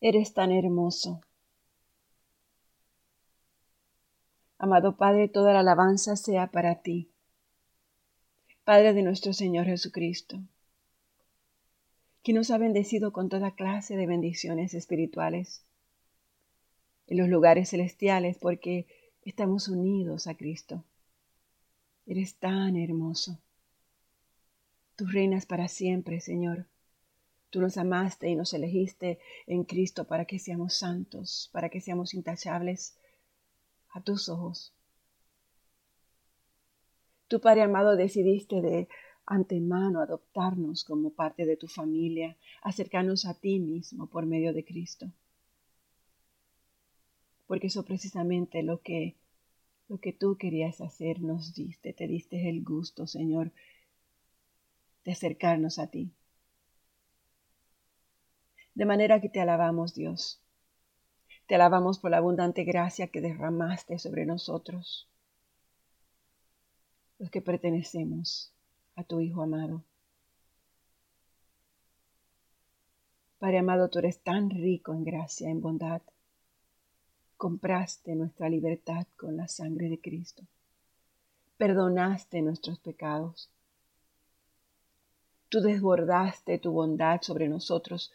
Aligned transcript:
Eres 0.00 0.32
tan 0.32 0.52
hermoso. 0.52 1.20
Amado 4.56 4.96
Padre, 4.96 5.28
toda 5.28 5.52
la 5.52 5.60
alabanza 5.60 6.14
sea 6.14 6.52
para 6.52 6.82
ti. 6.82 7.10
Padre 8.62 8.92
de 8.92 9.02
nuestro 9.02 9.32
Señor 9.32 9.66
Jesucristo, 9.66 10.40
que 12.22 12.32
nos 12.32 12.52
ha 12.52 12.58
bendecido 12.58 13.12
con 13.12 13.28
toda 13.28 13.56
clase 13.56 13.96
de 13.96 14.06
bendiciones 14.06 14.72
espirituales 14.74 15.64
en 17.08 17.18
los 17.18 17.28
lugares 17.28 17.70
celestiales 17.70 18.38
porque 18.38 18.86
estamos 19.22 19.66
unidos 19.66 20.28
a 20.28 20.36
Cristo. 20.36 20.84
Eres 22.06 22.36
tan 22.36 22.76
hermoso. 22.76 23.40
Tú 24.94 25.06
reinas 25.06 25.44
para 25.44 25.66
siempre, 25.66 26.20
Señor. 26.20 26.66
Tú 27.50 27.60
nos 27.60 27.78
amaste 27.78 28.28
y 28.28 28.36
nos 28.36 28.52
elegiste 28.52 29.18
en 29.46 29.64
Cristo 29.64 30.04
para 30.04 30.26
que 30.26 30.38
seamos 30.38 30.74
santos, 30.74 31.48
para 31.52 31.68
que 31.70 31.80
seamos 31.80 32.14
intachables 32.14 32.98
a 33.90 34.02
tus 34.02 34.28
ojos. 34.28 34.74
Tu 37.28 37.40
Padre 37.40 37.62
amado 37.62 37.96
decidiste 37.96 38.60
de 38.60 38.88
antemano 39.26 40.00
adoptarnos 40.00 40.84
como 40.84 41.10
parte 41.10 41.44
de 41.44 41.56
tu 41.56 41.68
familia, 41.68 42.36
acercarnos 42.62 43.26
a 43.26 43.34
ti 43.34 43.58
mismo 43.60 44.06
por 44.06 44.26
medio 44.26 44.52
de 44.52 44.64
Cristo. 44.64 45.12
Porque 47.46 47.68
eso 47.68 47.84
precisamente 47.84 48.62
lo 48.62 48.80
que 48.80 49.16
lo 49.88 49.98
que 49.98 50.12
tú 50.12 50.36
querías 50.36 50.82
hacer 50.82 51.22
nos 51.22 51.54
diste, 51.54 51.94
te 51.94 52.06
diste 52.06 52.50
el 52.50 52.62
gusto, 52.62 53.06
Señor, 53.06 53.52
de 55.04 55.12
acercarnos 55.12 55.78
a 55.78 55.86
ti. 55.86 56.12
De 58.78 58.86
manera 58.86 59.20
que 59.20 59.28
te 59.28 59.40
alabamos, 59.40 59.92
Dios. 59.92 60.40
Te 61.48 61.56
alabamos 61.56 61.98
por 61.98 62.12
la 62.12 62.18
abundante 62.18 62.62
gracia 62.62 63.08
que 63.08 63.20
derramaste 63.20 63.98
sobre 63.98 64.24
nosotros, 64.24 65.08
los 67.18 67.28
que 67.28 67.42
pertenecemos 67.42 68.52
a 68.94 69.02
tu 69.02 69.18
Hijo 69.18 69.42
amado. 69.42 69.82
Padre 73.40 73.58
amado, 73.58 73.90
tú 73.90 73.98
eres 73.98 74.20
tan 74.20 74.48
rico 74.48 74.94
en 74.94 75.02
gracia, 75.02 75.50
en 75.50 75.60
bondad. 75.60 76.02
Compraste 77.36 78.14
nuestra 78.14 78.48
libertad 78.48 79.08
con 79.16 79.36
la 79.36 79.48
sangre 79.48 79.88
de 79.88 80.00
Cristo. 80.00 80.44
Perdonaste 81.56 82.42
nuestros 82.42 82.78
pecados. 82.78 83.50
Tú 85.48 85.62
desbordaste 85.62 86.58
tu 86.58 86.70
bondad 86.70 87.22
sobre 87.22 87.48
nosotros 87.48 88.12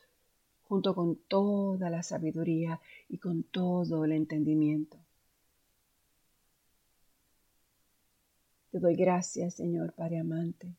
junto 0.73 0.95
con 0.95 1.17
toda 1.27 1.91
la 1.91 2.01
sabiduría 2.01 2.81
y 3.07 3.19
con 3.19 3.43
todo 3.43 4.05
el 4.05 4.11
entendimiento. 4.11 4.97
Te 8.71 8.79
doy 8.79 8.95
gracias, 8.95 9.53
Señor 9.53 9.93
Padre 9.93 10.17
amante. 10.17 10.73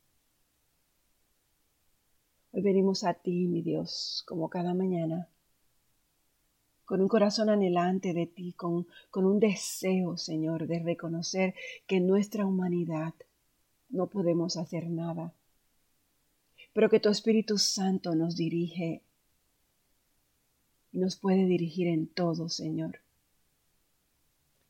Hoy 2.51 2.63
venimos 2.63 3.05
a 3.05 3.15
ti, 3.15 3.47
mi 3.47 3.63
Dios, 3.63 4.25
como 4.27 4.49
cada 4.49 4.75
mañana, 4.75 5.29
con 6.85 7.01
un 7.01 7.07
corazón 7.07 7.49
anhelante 7.49 8.13
de 8.15 8.27
ti, 8.27 8.53
con, 8.55 8.89
con 9.13 9.25
un 9.25 9.39
deseo, 9.39 10.17
Señor, 10.17 10.67
de 10.67 10.81
reconocer 10.81 11.55
que 11.87 11.99
en 11.99 12.09
nuestra 12.09 12.47
humanidad 12.47 13.15
no 13.91 14.09
podemos 14.09 14.57
hacer 14.57 14.91
nada, 14.91 15.33
pero 16.73 16.91
que 16.91 16.99
tu 16.99 17.11
Espíritu 17.11 17.59
Santo 17.59 18.17
nos 18.17 18.35
dirige 18.35 19.05
y 20.95 20.99
nos 20.99 21.17
puede 21.17 21.45
dirigir 21.47 21.89
en 21.89 22.07
todo, 22.07 22.49
Señor. 22.49 23.01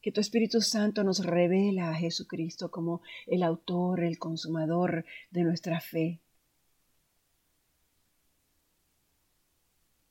Que 0.00 0.11
tu 0.11 0.22
Espíritu 0.22 0.62
Santo 0.62 1.05
nos 1.05 1.22
revela 1.22 1.91
a 1.91 1.94
Jesucristo 1.94 2.71
como 2.71 3.03
el 3.26 3.43
autor, 3.43 4.03
el 4.03 4.19
consumador 4.19 5.04
de 5.31 5.44
nuestra 5.44 5.82
fe. 5.82 6.21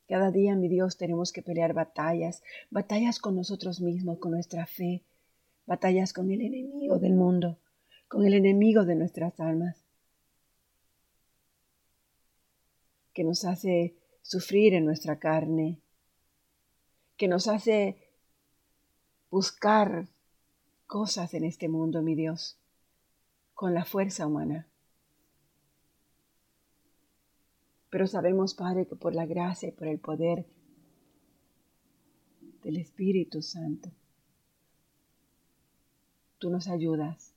Cada 0.06 0.30
día, 0.30 0.54
mi 0.54 0.68
Dios, 0.68 0.96
tenemos 0.96 1.32
que 1.32 1.42
pelear 1.42 1.72
batallas, 1.72 2.44
batallas 2.70 3.18
con 3.18 3.34
nosotros 3.34 3.80
mismos, 3.80 4.18
con 4.18 4.30
nuestra 4.30 4.66
fe, 4.66 5.02
batallas 5.66 6.12
con 6.12 6.30
el 6.30 6.42
enemigo 6.42 7.00
del 7.00 7.14
mundo, 7.14 7.58
con 8.06 8.24
el 8.24 8.34
enemigo 8.34 8.84
de 8.84 8.94
nuestras 8.94 9.40
almas, 9.40 9.84
que 13.12 13.24
nos 13.24 13.44
hace 13.44 13.96
sufrir 14.22 14.74
en 14.74 14.84
nuestra 14.84 15.18
carne, 15.18 15.80
que 17.16 17.28
nos 17.28 17.48
hace 17.48 17.96
buscar 19.30 20.08
cosas 20.86 21.34
en 21.34 21.44
este 21.44 21.68
mundo, 21.68 22.02
mi 22.02 22.14
Dios, 22.14 22.58
con 23.54 23.74
la 23.74 23.84
fuerza 23.84 24.26
humana. 24.26 24.68
Pero 27.90 28.06
sabemos, 28.06 28.54
Padre, 28.54 28.86
que 28.86 28.96
por 28.96 29.14
la 29.14 29.26
gracia 29.26 29.68
y 29.68 29.72
por 29.72 29.86
el 29.86 30.00
poder 30.00 30.46
del 32.62 32.76
Espíritu 32.78 33.42
Santo, 33.42 33.90
tú 36.38 36.50
nos 36.50 36.66
ayudas 36.68 37.33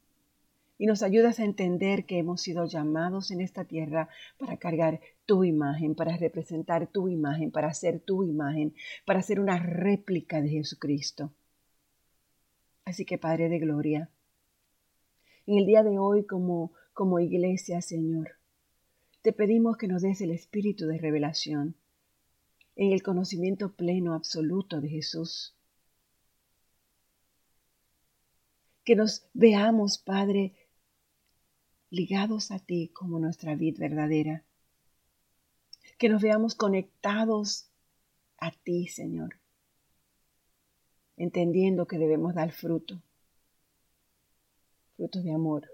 y 0.77 0.85
nos 0.85 1.01
ayudas 1.01 1.39
a 1.39 1.45
entender 1.45 2.05
que 2.05 2.19
hemos 2.19 2.41
sido 2.41 2.65
llamados 2.65 3.31
en 3.31 3.41
esta 3.41 3.65
tierra 3.65 4.09
para 4.37 4.57
cargar 4.57 5.01
tu 5.25 5.43
imagen, 5.43 5.95
para 5.95 6.15
representar 6.17 6.87
tu 6.87 7.09
imagen, 7.09 7.51
para 7.51 7.67
hacer 7.67 7.99
tu 7.99 8.23
imagen, 8.23 8.75
para 9.05 9.21
ser 9.21 9.39
una 9.39 9.57
réplica 9.57 10.41
de 10.41 10.49
Jesucristo. 10.49 11.31
Así 12.85 13.05
que 13.05 13.17
Padre 13.17 13.49
de 13.49 13.59
Gloria, 13.59 14.09
en 15.45 15.57
el 15.57 15.65
día 15.65 15.83
de 15.83 15.97
hoy 15.97 16.25
como, 16.25 16.71
como 16.93 17.19
iglesia, 17.19 17.81
Señor, 17.81 18.33
te 19.23 19.33
pedimos 19.33 19.77
que 19.77 19.87
nos 19.87 20.03
des 20.03 20.21
el 20.21 20.31
espíritu 20.31 20.85
de 20.85 20.99
revelación 20.99 21.75
en 22.75 22.91
el 22.91 23.01
conocimiento 23.01 23.73
pleno, 23.73 24.13
absoluto 24.13 24.79
de 24.79 24.89
Jesús 24.89 25.57
que 28.87 28.95
nos 28.95 29.27
veamos, 29.33 29.97
Padre, 29.97 30.53
ligados 31.89 32.51
a 32.51 32.59
ti 32.59 32.89
como 32.93 33.19
nuestra 33.19 33.55
vida 33.55 33.79
verdadera. 33.79 34.43
Que 35.97 36.09
nos 36.09 36.21
veamos 36.21 36.53
conectados 36.55 37.69
a 38.37 38.51
ti, 38.51 38.87
Señor, 38.87 39.39
entendiendo 41.15 41.87
que 41.87 41.97
debemos 41.97 42.35
dar 42.35 42.51
fruto, 42.51 43.01
frutos 44.95 45.23
de 45.23 45.31
amor, 45.31 45.71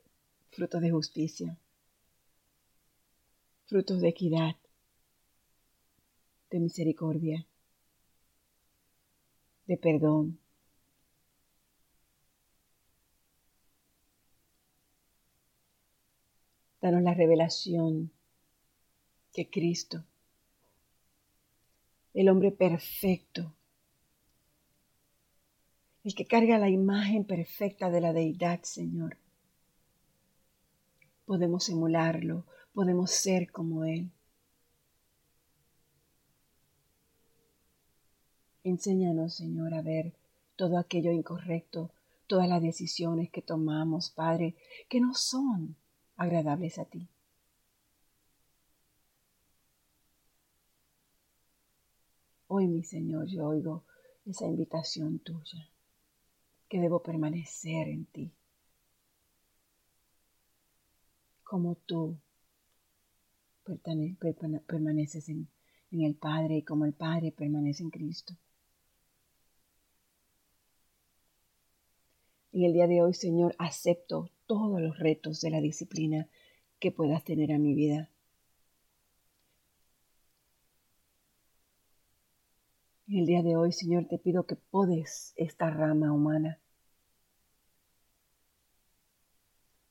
frutos 0.52 0.82
de 0.82 0.92
justicia, 0.92 1.58
frutos 3.66 4.00
de 4.00 4.10
equidad, 4.10 4.56
de 6.52 6.60
misericordia, 6.60 7.46
de 9.66 9.78
perdón, 9.78 10.40
Danos 16.84 17.02
la 17.02 17.14
revelación 17.14 18.12
que 19.32 19.50
Cristo, 19.50 20.04
el 22.14 22.28
hombre 22.28 22.52
perfecto, 22.52 23.54
el 26.04 26.14
que 26.14 26.26
carga 26.26 26.58
la 26.58 26.70
imagen 26.70 27.24
perfecta 27.24 27.90
de 27.90 28.02
la 28.02 28.12
deidad, 28.12 28.64
Señor, 28.64 29.16
podemos 31.26 31.70
emularlo, 31.70 32.44
podemos 32.74 33.12
ser 33.12 33.50
como 33.50 33.86
Él. 33.86 34.12
Enséñanos, 38.66 39.36
Señor, 39.36 39.74
a 39.74 39.82
ver 39.82 40.12
todo 40.58 40.78
aquello 40.78 41.14
incorrecto, 41.14 41.92
todas 42.28 42.50
las 42.50 42.62
decisiones 42.62 43.30
que 43.32 43.42
tomamos, 43.42 44.10
Padre, 44.10 44.58
que 44.90 45.00
no 45.00 45.14
son 45.14 45.78
agradables 46.18 46.78
a 46.80 46.86
ti. 46.86 47.08
Hoy, 52.48 52.68
mi 52.68 52.84
Señor, 52.84 53.28
yo 53.28 53.48
oigo 53.48 53.84
esa 54.26 54.46
invitación 54.46 55.20
tuya, 55.20 55.70
que 56.70 56.80
debo 56.80 57.02
permanecer 57.02 57.88
en 57.88 58.06
ti, 58.06 58.32
como 61.44 61.76
tú 61.76 62.18
permaneces 64.68 65.30
en, 65.30 65.48
el 65.92 66.16
Padre 66.16 66.58
y 66.58 66.64
como 66.64 66.86
el 66.86 66.94
Padre 66.94 67.32
permanece 67.32 67.84
en 67.84 67.90
Cristo. 67.92 68.36
En 72.52 72.66
el 72.66 72.74
día 72.74 72.88
de 72.88 73.02
hoy, 73.02 73.14
Señor, 73.14 73.56
acepto 73.58 74.30
todos 74.46 74.82
los 74.82 74.98
retos 75.00 75.42
de 75.42 75.50
la 75.50 75.62
disciplina 75.62 76.28
que 76.80 76.92
puedas 76.92 77.24
tener 77.24 77.52
a 77.52 77.60
mi 77.60 77.74
vida. 77.74 78.10
El 83.08 83.26
día 83.26 83.44
de 83.44 83.56
hoy, 83.56 83.72
Señor, 83.72 84.06
te 84.08 84.18
pido 84.18 84.46
que 84.46 84.56
podes 84.56 85.34
esta 85.36 85.70
rama 85.70 86.12
humana 86.12 86.60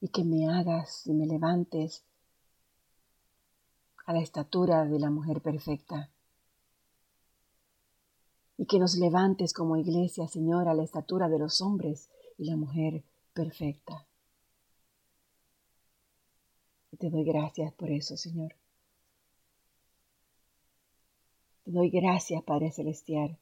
y 0.00 0.08
que 0.08 0.25
me 0.25 0.49
hagas 0.49 1.06
y 1.06 1.12
me 1.12 1.26
levantes 1.26 2.05
a 4.05 4.12
la 4.12 4.20
estatura 4.20 4.84
de 4.84 4.98
la 4.98 5.10
mujer 5.10 5.40
perfecta. 5.40 6.10
Y 8.56 8.66
que 8.66 8.78
nos 8.78 8.96
levantes 8.96 9.52
como 9.52 9.76
iglesia, 9.76 10.26
Señor, 10.26 10.69
a 10.69 10.75
la 10.75 10.82
estatura 10.82 11.28
de 11.28 11.38
los 11.38 11.60
hombres 11.60 12.10
y 12.37 12.46
la 12.46 12.56
mujer 12.56 13.05
perfecta. 13.32 14.06
Te 16.99 17.11
doy 17.11 17.25
gracias 17.25 17.73
por 17.73 17.91
eso, 17.91 18.17
Señor. 18.17 18.55
Te 21.65 21.71
doy 21.71 21.91
gracias, 21.91 22.43
Padre 22.43 22.71
Celestial. 22.71 23.39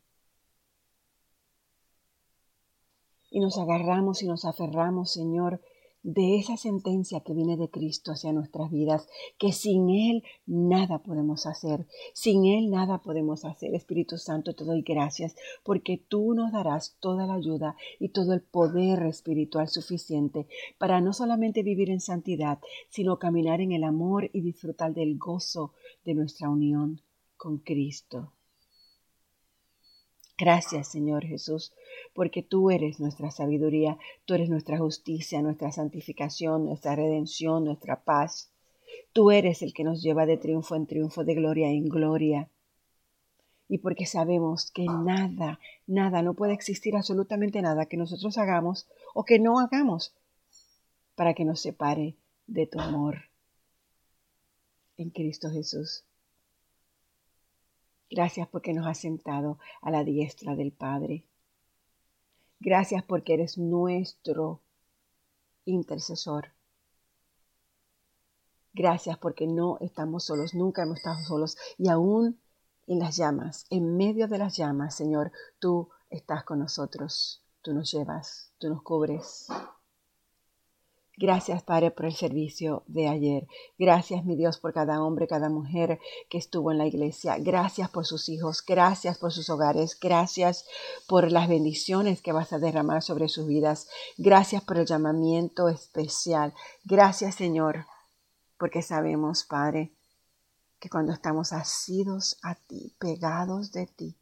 Y 3.30 3.40
nos 3.40 3.58
agarramos 3.58 4.22
y 4.22 4.26
nos 4.26 4.44
aferramos, 4.44 5.12
Señor, 5.12 5.60
de 6.02 6.38
esa 6.38 6.56
sentencia 6.56 7.20
que 7.20 7.34
viene 7.34 7.56
de 7.56 7.68
Cristo 7.68 8.12
hacia 8.12 8.32
nuestras 8.32 8.70
vidas, 8.70 9.06
que 9.38 9.52
sin 9.52 9.90
Él 9.90 10.22
nada 10.46 11.02
podemos 11.02 11.46
hacer, 11.46 11.86
sin 12.14 12.46
Él 12.46 12.70
nada 12.70 13.02
podemos 13.02 13.44
hacer. 13.44 13.74
Espíritu 13.74 14.16
Santo, 14.16 14.54
te 14.54 14.64
doy 14.64 14.82
gracias 14.82 15.36
porque 15.62 15.98
tú 15.98 16.34
nos 16.34 16.52
darás 16.52 16.96
toda 17.00 17.26
la 17.26 17.34
ayuda 17.34 17.76
y 17.98 18.10
todo 18.10 18.32
el 18.32 18.42
poder 18.42 19.02
espiritual 19.02 19.68
suficiente 19.68 20.46
para 20.78 21.00
no 21.00 21.12
solamente 21.12 21.62
vivir 21.62 21.90
en 21.90 22.00
santidad, 22.00 22.60
sino 22.88 23.18
caminar 23.18 23.60
en 23.60 23.72
el 23.72 23.84
amor 23.84 24.30
y 24.32 24.40
disfrutar 24.40 24.94
del 24.94 25.18
gozo 25.18 25.74
de 26.04 26.14
nuestra 26.14 26.48
unión 26.48 27.02
con 27.36 27.58
Cristo. 27.58 28.32
Gracias, 30.40 30.88
Señor 30.88 31.26
Jesús, 31.26 31.74
porque 32.14 32.42
tú 32.42 32.70
eres 32.70 32.98
nuestra 32.98 33.30
sabiduría, 33.30 33.98
tú 34.24 34.32
eres 34.32 34.48
nuestra 34.48 34.78
justicia, 34.78 35.42
nuestra 35.42 35.70
santificación, 35.70 36.64
nuestra 36.64 36.96
redención, 36.96 37.66
nuestra 37.66 38.04
paz. 38.04 38.50
Tú 39.12 39.32
eres 39.32 39.60
el 39.60 39.74
que 39.74 39.84
nos 39.84 40.02
lleva 40.02 40.24
de 40.24 40.38
triunfo 40.38 40.76
en 40.76 40.86
triunfo, 40.86 41.24
de 41.24 41.34
gloria 41.34 41.68
en 41.68 41.90
gloria. 41.90 42.48
Y 43.68 43.78
porque 43.78 44.06
sabemos 44.06 44.70
que 44.70 44.86
nada, 44.86 45.60
nada, 45.86 46.22
no 46.22 46.32
puede 46.32 46.54
existir 46.54 46.96
absolutamente 46.96 47.60
nada 47.60 47.84
que 47.84 47.98
nosotros 47.98 48.38
hagamos 48.38 48.88
o 49.12 49.26
que 49.26 49.38
no 49.38 49.60
hagamos 49.60 50.14
para 51.16 51.34
que 51.34 51.44
nos 51.44 51.60
separe 51.60 52.16
de 52.46 52.66
tu 52.66 52.80
amor 52.80 53.24
en 54.96 55.10
Cristo 55.10 55.50
Jesús. 55.50 56.02
Gracias 58.10 58.48
porque 58.48 58.72
nos 58.72 58.86
has 58.86 58.98
sentado 58.98 59.58
a 59.80 59.90
la 59.90 60.02
diestra 60.02 60.56
del 60.56 60.72
Padre. 60.72 61.24
Gracias 62.58 63.04
porque 63.04 63.34
eres 63.34 63.56
nuestro 63.56 64.60
intercesor. 65.64 66.52
Gracias 68.72 69.16
porque 69.18 69.46
no 69.46 69.78
estamos 69.80 70.24
solos, 70.24 70.54
nunca 70.54 70.82
hemos 70.82 70.98
estado 70.98 71.22
solos 71.24 71.56
y 71.78 71.88
aún 71.88 72.38
en 72.86 72.98
las 72.98 73.16
llamas, 73.16 73.66
en 73.70 73.96
medio 73.96 74.26
de 74.26 74.38
las 74.38 74.56
llamas, 74.56 74.96
Señor, 74.96 75.32
tú 75.58 75.88
estás 76.08 76.44
con 76.44 76.58
nosotros, 76.58 77.42
tú 77.62 77.72
nos 77.72 77.92
llevas, 77.92 78.52
tú 78.58 78.68
nos 78.68 78.82
cubres. 78.82 79.48
Gracias, 81.16 81.62
Padre, 81.62 81.90
por 81.90 82.06
el 82.06 82.14
servicio 82.14 82.82
de 82.86 83.08
ayer. 83.08 83.46
Gracias, 83.78 84.24
mi 84.24 84.36
Dios, 84.36 84.58
por 84.58 84.72
cada 84.72 85.02
hombre, 85.02 85.26
cada 85.26 85.50
mujer 85.50 86.00
que 86.30 86.38
estuvo 86.38 86.72
en 86.72 86.78
la 86.78 86.86
iglesia. 86.86 87.36
Gracias 87.38 87.90
por 87.90 88.06
sus 88.06 88.28
hijos. 88.28 88.64
Gracias 88.66 89.18
por 89.18 89.30
sus 89.30 89.50
hogares. 89.50 89.98
Gracias 90.00 90.64
por 91.06 91.30
las 91.30 91.48
bendiciones 91.48 92.22
que 92.22 92.32
vas 92.32 92.52
a 92.52 92.58
derramar 92.58 93.02
sobre 93.02 93.28
sus 93.28 93.46
vidas. 93.46 93.88
Gracias 94.16 94.62
por 94.62 94.78
el 94.78 94.86
llamamiento 94.86 95.68
especial. 95.68 96.54
Gracias, 96.84 97.34
Señor, 97.34 97.84
porque 98.56 98.80
sabemos, 98.80 99.44
Padre, 99.44 99.92
que 100.78 100.88
cuando 100.88 101.12
estamos 101.12 101.52
asidos 101.52 102.38
a 102.42 102.54
ti, 102.54 102.94
pegados 102.98 103.72
de 103.72 103.86
ti, 103.86 104.16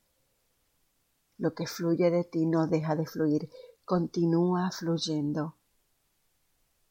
lo 1.37 1.55
que 1.55 1.69
fluye 1.69 2.11
de 2.11 2.25
ti 2.25 2.45
no 2.45 2.67
deja 2.67 2.97
de 2.97 3.07
fluir, 3.07 3.49
continúa 3.85 4.73
fluyendo 4.73 5.58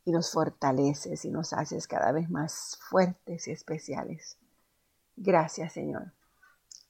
y 0.08 0.12
nos 0.12 0.32
fortaleces 0.32 1.26
y 1.26 1.32
nos 1.32 1.52
haces 1.52 1.86
cada 1.86 2.14
vez 2.14 2.30
más 2.30 2.80
fuertes 2.90 3.46
y 3.50 3.52
especiales. 3.52 4.38
Gracias, 5.18 5.74
Señor. 5.74 6.14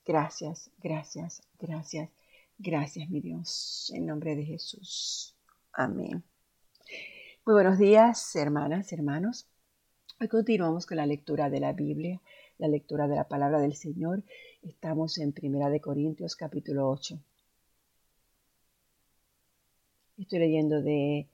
Gracias, 0.06 0.70
gracias, 0.84 1.42
gracias, 1.58 2.12
gracias, 2.60 3.10
mi 3.10 3.20
Dios, 3.20 3.92
en 3.96 4.06
nombre 4.06 4.36
de 4.36 4.46
Jesús. 4.46 5.36
Amén. 5.74 6.24
Muy 7.44 7.54
buenos 7.56 7.80
días, 7.80 8.36
hermanas, 8.36 8.94
hermanos. 8.94 9.48
Hoy 10.22 10.28
continuamos 10.28 10.86
con 10.86 10.98
la 10.98 11.08
lectura 11.08 11.50
de 11.50 11.60
la 11.60 11.74
Biblia, 11.74 12.22
la 12.60 12.68
lectura 12.68 13.08
de 13.08 13.16
la 13.16 13.28
palabra 13.28 13.58
del 13.58 13.74
Señor. 13.74 14.24
Estamos 14.62 15.18
en 15.18 15.34
Primera 15.34 15.72
de 15.72 15.82
Corintios 15.82 16.36
capítulo 16.36 16.88
8. 16.88 17.20
Estoy 20.20 20.38
leyendo 20.38 20.84
de 20.84 21.28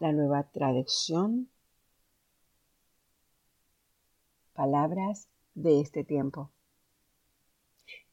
la 0.00 0.12
nueva 0.12 0.44
traducción, 0.44 1.48
palabras 4.54 5.28
de 5.54 5.80
este 5.80 6.04
tiempo. 6.04 6.50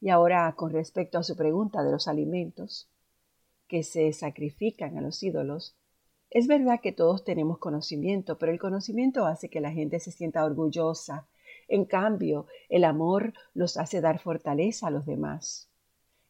Y 0.00 0.10
ahora 0.10 0.52
con 0.56 0.72
respecto 0.72 1.18
a 1.18 1.22
su 1.22 1.36
pregunta 1.36 1.82
de 1.82 1.92
los 1.92 2.08
alimentos 2.08 2.88
que 3.68 3.82
se 3.82 4.12
sacrifican 4.12 4.98
a 4.98 5.00
los 5.00 5.22
ídolos, 5.22 5.76
es 6.30 6.46
verdad 6.46 6.80
que 6.80 6.92
todos 6.92 7.24
tenemos 7.24 7.58
conocimiento, 7.58 8.38
pero 8.38 8.52
el 8.52 8.58
conocimiento 8.58 9.26
hace 9.26 9.48
que 9.50 9.60
la 9.60 9.70
gente 9.70 10.00
se 10.00 10.10
sienta 10.10 10.44
orgullosa. 10.44 11.26
En 11.68 11.84
cambio, 11.84 12.46
el 12.68 12.84
amor 12.84 13.34
los 13.54 13.76
hace 13.76 14.00
dar 14.00 14.18
fortaleza 14.18 14.86
a 14.86 14.90
los 14.90 15.04
demás. 15.04 15.68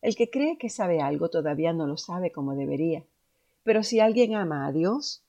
El 0.01 0.17
que 0.17 0.29
cree 0.29 0.59
que 0.59 0.69
sabe 0.69 1.01
algo 1.01 1.31
todavía 1.31 1.73
no 1.73 1.87
lo 1.87 1.97
sabe 1.97 2.33
como 2.33 2.55
debería. 2.55 3.05
Pero 3.65 3.83
si 3.83 4.01
alguien 4.01 4.35
ama 4.35 4.67
a 4.67 4.73
Dios, 4.73 5.23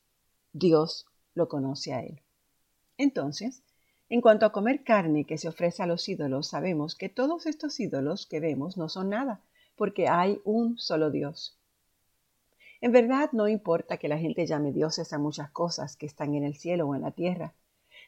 Dios 0.54 1.06
lo 1.36 1.48
conoce 1.48 1.94
a 1.94 2.02
él. 2.02 2.22
Entonces, 2.98 3.64
en 4.10 4.22
cuanto 4.22 4.46
a 4.46 4.52
comer 4.52 4.84
carne 4.84 5.26
que 5.26 5.38
se 5.38 5.48
ofrece 5.48 5.82
a 5.84 5.88
los 5.88 6.08
ídolos, 6.08 6.48
sabemos 6.48 6.96
que 6.96 7.10
todos 7.10 7.46
estos 7.46 7.80
ídolos 7.80 8.28
que 8.28 8.40
vemos 8.40 8.78
no 8.78 8.90
son 8.90 9.10
nada, 9.10 9.42
porque 9.76 10.08
hay 10.08 10.40
un 10.44 10.78
solo 10.78 11.10
Dios. 11.10 11.58
En 12.82 12.92
verdad 12.92 13.30
no 13.32 13.48
importa 13.48 13.98
que 13.98 14.10
la 14.10 14.18
gente 14.18 14.46
llame 14.46 14.72
dioses 14.72 15.14
a 15.14 15.18
muchas 15.18 15.50
cosas 15.52 15.96
que 15.96 16.06
están 16.06 16.36
en 16.36 16.44
el 16.44 16.56
cielo 16.56 16.88
o 16.88 16.96
en 16.96 17.02
la 17.02 17.12
tierra. 17.12 17.54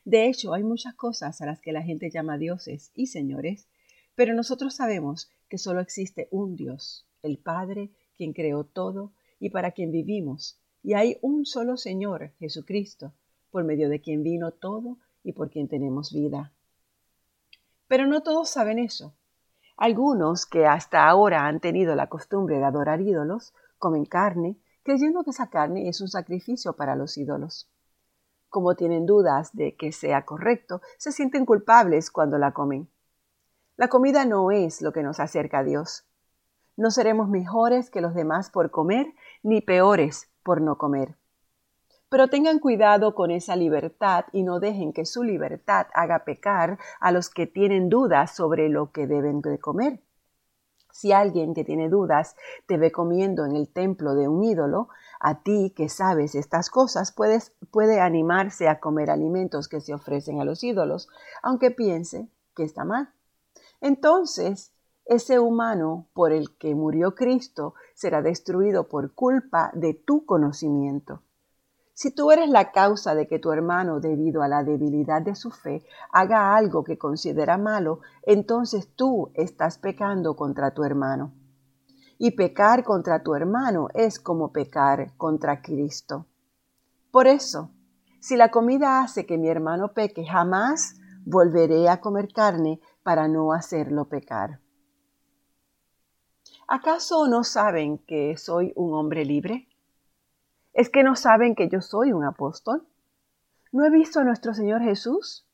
De 0.03 0.27
hecho, 0.27 0.53
hay 0.53 0.63
muchas 0.63 0.93
cosas 0.95 1.41
a 1.41 1.45
las 1.45 1.61
que 1.61 1.71
la 1.71 1.81
gente 1.81 2.11
llama 2.11 2.37
dioses 2.37 2.91
y 2.93 3.07
señores, 3.07 3.67
pero 4.15 4.33
nosotros 4.33 4.75
sabemos 4.75 5.31
que 5.49 5.57
solo 5.57 5.79
existe 5.79 6.27
un 6.29 6.55
Dios, 6.55 7.07
el 7.23 7.37
Padre, 7.37 7.89
quien 8.17 8.33
creó 8.33 8.63
todo 8.63 9.13
y 9.39 9.49
para 9.49 9.71
quien 9.71 9.91
vivimos, 9.91 10.59
y 10.83 10.93
hay 10.93 11.17
un 11.21 11.45
solo 11.45 11.77
Señor, 11.77 12.31
Jesucristo, 12.39 13.13
por 13.51 13.63
medio 13.63 13.89
de 13.89 14.01
quien 14.01 14.23
vino 14.23 14.51
todo 14.51 14.97
y 15.23 15.33
por 15.33 15.49
quien 15.49 15.67
tenemos 15.67 16.13
vida. 16.13 16.51
Pero 17.87 18.07
no 18.07 18.21
todos 18.21 18.49
saben 18.49 18.79
eso. 18.79 19.15
Algunos 19.77 20.45
que 20.45 20.65
hasta 20.65 21.07
ahora 21.07 21.47
han 21.47 21.59
tenido 21.59 21.95
la 21.95 22.07
costumbre 22.07 22.57
de 22.57 22.63
adorar 22.63 23.01
ídolos, 23.01 23.53
comen 23.77 24.05
carne, 24.05 24.57
creyendo 24.83 25.23
que 25.23 25.31
esa 25.31 25.49
carne 25.49 25.89
es 25.89 26.01
un 26.01 26.07
sacrificio 26.07 26.75
para 26.75 26.95
los 26.95 27.17
ídolos. 27.17 27.69
Como 28.49 28.75
tienen 28.75 29.05
dudas 29.05 29.53
de 29.53 29.75
que 29.75 29.91
sea 29.91 30.23
correcto, 30.23 30.81
se 30.97 31.11
sienten 31.11 31.45
culpables 31.45 32.11
cuando 32.11 32.37
la 32.37 32.53
comen. 32.53 32.89
La 33.75 33.89
comida 33.89 34.23
no 34.23 34.51
es 34.51 34.81
lo 34.81 34.93
que 34.93 35.03
nos 35.03 35.19
acerca 35.19 35.59
a 35.59 35.63
Dios. 35.63 36.05
No 36.77 36.91
seremos 36.91 37.29
mejores 37.29 37.89
que 37.89 38.01
los 38.01 38.13
demás 38.13 38.49
por 38.49 38.71
comer, 38.71 39.07
ni 39.43 39.61
peores 39.61 40.29
por 40.43 40.61
no 40.61 40.77
comer. 40.77 41.15
Pero 42.09 42.27
tengan 42.27 42.59
cuidado 42.59 43.15
con 43.15 43.31
esa 43.31 43.55
libertad 43.55 44.25
y 44.31 44.43
no 44.43 44.59
dejen 44.59 44.93
que 44.93 45.05
su 45.05 45.23
libertad 45.23 45.87
haga 45.93 46.23
pecar 46.25 46.77
a 46.99 47.11
los 47.11 47.29
que 47.29 47.47
tienen 47.47 47.89
dudas 47.89 48.35
sobre 48.35 48.69
lo 48.69 48.91
que 48.91 49.07
deben 49.07 49.41
de 49.41 49.57
comer. 49.59 50.01
Si 50.91 51.11
alguien 51.11 51.53
que 51.53 51.65
tiene 51.65 51.89
dudas 51.89 52.37
te 52.67 52.77
ve 52.77 52.91
comiendo 52.91 53.45
en 53.45 53.55
el 53.55 53.67
templo 53.67 54.15
de 54.15 54.29
un 54.29 54.43
ídolo, 54.43 54.87
a 55.19 55.41
ti 55.41 55.73
que 55.75 55.89
sabes 55.89 56.35
estas 56.35 56.69
cosas 56.69 57.11
puedes, 57.11 57.53
puede 57.71 57.99
animarse 57.99 58.69
a 58.69 58.79
comer 58.79 59.09
alimentos 59.09 59.67
que 59.67 59.81
se 59.81 59.93
ofrecen 59.93 60.39
a 60.39 60.45
los 60.45 60.63
ídolos, 60.63 61.09
aunque 61.41 61.71
piense 61.71 62.29
que 62.55 62.63
está 62.63 62.85
mal. 62.85 63.13
Entonces, 63.81 64.74
ese 65.05 65.39
humano 65.39 66.07
por 66.13 66.31
el 66.31 66.57
que 66.57 66.73
murió 66.75 67.15
Cristo 67.15 67.75
será 67.93 68.21
destruido 68.21 68.87
por 68.87 69.13
culpa 69.13 69.71
de 69.73 69.93
tu 69.93 70.25
conocimiento. 70.25 71.21
Si 71.93 72.11
tú 72.11 72.31
eres 72.31 72.49
la 72.49 72.71
causa 72.71 73.15
de 73.15 73.25
que 73.25 73.39
tu 73.39 73.51
hermano, 73.51 74.01
debido 74.01 74.41
a 74.41 74.49
la 74.49 74.63
debilidad 74.63 75.21
de 75.21 75.33
su 75.35 75.49
fe, 75.51 75.85
haga 76.11 76.55
algo 76.55 76.83
que 76.83 76.97
considera 76.97 77.57
malo, 77.57 78.01
entonces 78.23 78.93
tú 78.95 79.31
estás 79.33 79.77
pecando 79.77 80.35
contra 80.35 80.73
tu 80.73 80.83
hermano. 80.83 81.33
y 82.17 82.31
pecar 82.31 82.85
contra 82.85 83.23
tu 83.23 83.35
hermano 83.35 83.89
es 83.93 84.19
como 84.19 84.53
pecar 84.53 85.15
contra 85.17 85.61
Cristo. 85.61 86.27
Por 87.11 87.27
eso, 87.27 87.71
si 88.21 88.37
la 88.37 88.51
comida 88.51 89.01
hace 89.01 89.25
que 89.25 89.37
mi 89.37 89.49
hermano 89.49 89.93
peque, 89.93 90.25
jamás 90.25 90.95
volveré 91.25 91.89
a 91.89 91.99
comer 91.99 92.31
carne 92.33 92.79
para 93.03 93.27
no 93.27 93.51
hacerlo 93.51 94.05
pecar. 94.07 94.61
¿Acaso 96.67 97.27
no 97.27 97.43
saben 97.43 97.99
que 97.99 98.37
soy 98.37 98.73
un 98.75 98.95
hombre 98.95 99.23
libre? 99.23 99.67
¿Es 100.73 100.89
que 100.89 101.03
no 101.03 101.15
saben 101.15 101.53
que 101.53 101.69
yo 101.69 101.79
soy 101.79 102.11
un 102.11 102.23
apóstol? 102.23 102.87
¿No 103.71 103.85
he 103.85 103.91
visto 103.91 104.19
a 104.19 104.23
nuestro 104.23 104.55
Señor 104.55 104.81
Jesús? 104.81 105.45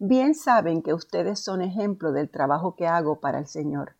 Bien 0.00 0.34
saben 0.34 0.82
que 0.82 0.92
ustedes 0.92 1.38
son 1.38 1.62
ejemplo 1.62 2.10
del 2.10 2.30
trabajo 2.30 2.74
que 2.74 2.88
hago 2.88 3.20
para 3.20 3.38
el 3.38 3.46
Señor. 3.46 3.94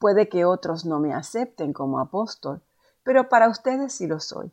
Puede 0.00 0.28
que 0.28 0.44
otros 0.44 0.84
no 0.84 0.98
me 0.98 1.14
acepten 1.14 1.72
como 1.72 2.00
apóstol, 2.00 2.60
pero 3.04 3.28
para 3.28 3.48
ustedes 3.48 3.92
sí 3.92 4.08
lo 4.08 4.18
soy. 4.18 4.50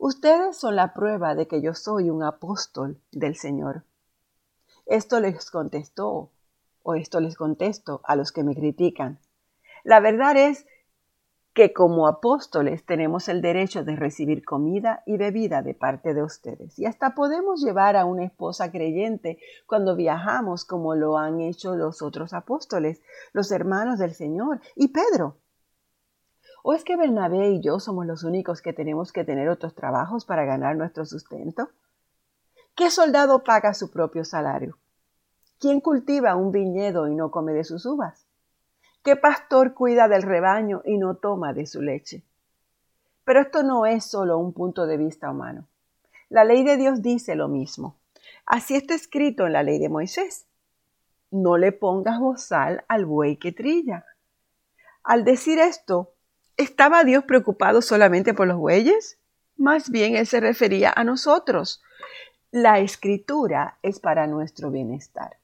Ustedes 0.00 0.56
son 0.56 0.74
la 0.74 0.94
prueba 0.94 1.36
de 1.36 1.46
que 1.46 1.62
yo 1.62 1.74
soy 1.74 2.10
un 2.10 2.24
apóstol 2.24 3.00
del 3.12 3.36
Señor. 3.36 3.84
Esto 4.84 5.20
les 5.20 5.48
contestó, 5.48 6.30
o 6.82 6.94
esto 6.96 7.20
les 7.20 7.36
contesto 7.36 8.00
a 8.02 8.16
los 8.16 8.32
que 8.32 8.42
me 8.42 8.56
critican. 8.56 9.20
La 9.84 10.00
verdad 10.00 10.36
es 10.36 10.66
que 11.52 11.72
como 11.72 12.08
apóstoles 12.08 12.84
tenemos 12.84 13.28
el 13.28 13.40
derecho 13.40 13.84
de 13.84 13.94
recibir 13.94 14.44
comida 14.44 15.04
y 15.06 15.16
bebida 15.18 15.62
de 15.62 15.74
parte 15.74 16.12
de 16.12 16.22
ustedes. 16.22 16.78
Y 16.78 16.86
hasta 16.86 17.14
podemos 17.14 17.62
llevar 17.62 17.96
a 17.96 18.06
una 18.06 18.24
esposa 18.24 18.72
creyente 18.72 19.38
cuando 19.66 19.94
viajamos 19.94 20.64
como 20.64 20.96
lo 20.96 21.16
han 21.16 21.40
hecho 21.40 21.76
los 21.76 22.02
otros 22.02 22.32
apóstoles, 22.32 23.02
los 23.32 23.52
hermanos 23.52 24.00
del 24.00 24.14
Señor 24.14 24.60
y 24.74 24.88
Pedro. 24.88 25.36
¿O 26.64 26.72
es 26.72 26.82
que 26.82 26.96
Bernabé 26.96 27.50
y 27.50 27.60
yo 27.60 27.78
somos 27.78 28.06
los 28.06 28.24
únicos 28.24 28.62
que 28.62 28.72
tenemos 28.72 29.12
que 29.12 29.22
tener 29.22 29.48
otros 29.48 29.74
trabajos 29.74 30.24
para 30.24 30.44
ganar 30.44 30.76
nuestro 30.76 31.04
sustento? 31.04 31.68
¿Qué 32.74 32.90
soldado 32.90 33.44
paga 33.44 33.74
su 33.74 33.90
propio 33.90 34.24
salario? 34.24 34.78
¿Quién 35.60 35.80
cultiva 35.80 36.34
un 36.34 36.50
viñedo 36.50 37.06
y 37.06 37.14
no 37.14 37.30
come 37.30 37.52
de 37.52 37.64
sus 37.64 37.86
uvas? 37.86 38.23
¿Qué 39.04 39.16
pastor 39.16 39.74
cuida 39.74 40.08
del 40.08 40.22
rebaño 40.22 40.80
y 40.86 40.96
no 40.96 41.16
toma 41.16 41.52
de 41.52 41.66
su 41.66 41.82
leche? 41.82 42.22
Pero 43.24 43.42
esto 43.42 43.62
no 43.62 43.84
es 43.84 44.06
solo 44.06 44.38
un 44.38 44.54
punto 44.54 44.86
de 44.86 44.96
vista 44.96 45.30
humano. 45.30 45.68
La 46.30 46.42
ley 46.42 46.64
de 46.64 46.78
Dios 46.78 47.02
dice 47.02 47.34
lo 47.34 47.48
mismo. 47.48 47.96
Así 48.46 48.76
está 48.76 48.94
escrito 48.94 49.46
en 49.46 49.52
la 49.52 49.62
ley 49.62 49.78
de 49.78 49.90
Moisés. 49.90 50.46
No 51.30 51.58
le 51.58 51.70
pongas 51.70 52.18
bozal 52.18 52.82
al 52.88 53.04
buey 53.04 53.36
que 53.36 53.52
trilla. 53.52 54.06
Al 55.02 55.24
decir 55.24 55.58
esto, 55.58 56.14
¿estaba 56.56 57.04
Dios 57.04 57.24
preocupado 57.24 57.82
solamente 57.82 58.32
por 58.32 58.46
los 58.46 58.56
bueyes? 58.56 59.18
Más 59.58 59.90
bien 59.90 60.16
Él 60.16 60.26
se 60.26 60.40
refería 60.40 60.90
a 60.96 61.04
nosotros. 61.04 61.82
La 62.50 62.78
escritura 62.78 63.76
es 63.82 64.00
para 64.00 64.26
nuestro 64.26 64.70
bienestar. 64.70 65.36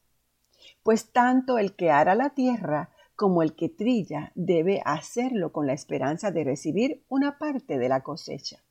Pues 0.83 1.13
tanto 1.13 1.59
el 1.59 1.77
que 1.77 1.91
ara 1.91 2.15
la 2.15 2.31
tierra 2.31 2.89
como 3.21 3.43
el 3.43 3.55
que 3.55 3.69
trilla 3.69 4.33
debe 4.35 4.81
hacerlo 4.87 5.53
con 5.53 5.67
la 5.67 5.75
esperanza 5.75 6.31
de 6.31 6.43
recibir 6.43 7.05
una 7.11 7.37
parte 7.37 7.77
de 7.77 7.87
la 7.87 8.03
cosecha. 8.03 8.63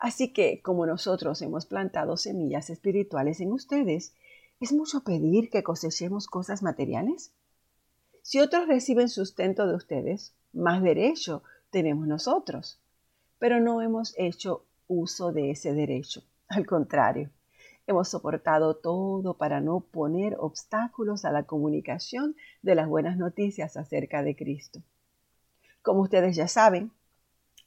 Así 0.00 0.32
que, 0.32 0.60
como 0.60 0.86
nosotros 0.86 1.40
hemos 1.40 1.66
plantado 1.66 2.16
semillas 2.16 2.68
espirituales 2.68 3.40
en 3.40 3.52
ustedes, 3.52 4.12
¿es 4.58 4.72
mucho 4.72 5.04
pedir 5.04 5.50
que 5.50 5.62
cosechemos 5.62 6.26
cosas 6.26 6.64
materiales? 6.64 7.30
Si 8.22 8.40
otros 8.40 8.66
reciben 8.66 9.08
sustento 9.08 9.68
de 9.68 9.76
ustedes, 9.76 10.34
más 10.52 10.82
derecho 10.82 11.44
tenemos 11.70 12.08
nosotros. 12.08 12.80
Pero 13.38 13.60
no 13.60 13.82
hemos 13.82 14.14
hecho 14.18 14.64
uso 14.88 15.30
de 15.30 15.52
ese 15.52 15.74
derecho. 15.74 16.24
Al 16.48 16.66
contrario, 16.66 17.30
Hemos 17.86 18.08
soportado 18.08 18.76
todo 18.76 19.34
para 19.34 19.60
no 19.60 19.80
poner 19.80 20.36
obstáculos 20.38 21.24
a 21.24 21.30
la 21.30 21.44
comunicación 21.44 22.34
de 22.62 22.74
las 22.74 22.88
buenas 22.88 23.16
noticias 23.16 23.76
acerca 23.76 24.22
de 24.22 24.34
Cristo. 24.34 24.82
Como 25.82 26.02
ustedes 26.02 26.34
ya 26.34 26.48
saben, 26.48 26.90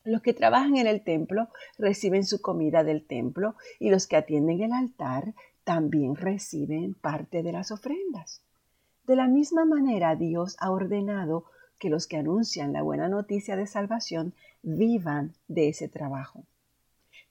los 0.04 0.22
que 0.22 0.34
trabajan 0.34 0.76
en 0.76 0.88
el 0.88 1.04
templo 1.04 1.48
reciben 1.78 2.26
su 2.26 2.42
comida 2.42 2.84
del 2.84 3.06
templo 3.06 3.56
y 3.80 3.90
los 3.90 4.08
que 4.08 4.18
atienden 4.18 4.62
el 4.62 4.74
altar 4.74 5.34
también 5.64 6.16
reciben 6.16 6.96
parte 6.96 7.44
de 7.44 7.52
las 7.52 7.72
ofrendas. 7.72 8.42
De 9.08 9.16
la 9.16 9.28
misma 9.28 9.66
manera 9.66 10.16
Dios 10.16 10.58
ha 10.60 10.72
ordenado 10.72 11.46
que 11.78 11.90
los 11.90 12.08
que 12.08 12.18
anuncian 12.18 12.74
la 12.74 12.82
buena 12.82 13.08
noticia 13.08 13.56
de 13.56 13.68
salvación 13.68 14.34
vivan 14.64 15.34
de 15.48 15.70
ese 15.70 15.88
trabajo. 15.88 16.44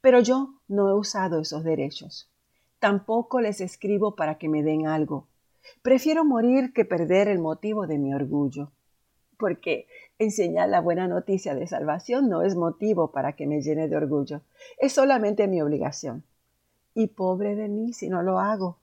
Pero 0.01 0.21
yo 0.21 0.55
no 0.69 0.89
he 0.89 0.95
usado 0.95 1.41
esos 1.41 1.65
derechos. 1.65 2.31
Tampoco 2.79 3.41
les 3.41 3.61
escribo 3.61 4.15
para 4.15 4.39
que 4.39 4.49
me 4.49 4.63
den 4.63 4.87
algo. 4.87 5.27
Prefiero 5.83 6.25
morir 6.25 6.73
que 6.73 6.85
perder 6.85 7.29
el 7.29 7.41
motivo 7.41 7.87
de 7.87 7.99
mi 7.99 8.15
orgullo. 8.15 8.71
Porque 9.37 9.87
enseñar 10.19 10.69
la 10.69 10.81
buena 10.81 11.09
noticia 11.09 11.55
de 11.55 11.67
salvación 11.67 12.29
no 12.29 12.43
es 12.43 12.57
motivo 12.57 13.11
para 13.11 13.35
que 13.35 13.47
me 13.47 13.61
llene 13.63 13.89
de 13.89 13.97
orgullo. 13.97 14.43
Es 14.79 14.93
solamente 14.93 15.49
mi 15.49 15.61
obligación. 15.61 16.25
Y 16.95 17.09
pobre 17.09 17.55
de 17.55 17.69
mí 17.69 17.93
si 17.93 18.09
no 18.09 18.23
lo 18.23 18.39
hago. 18.39 18.79